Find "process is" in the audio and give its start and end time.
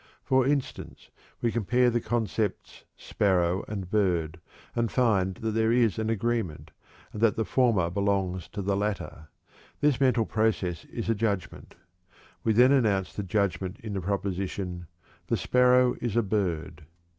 10.25-11.07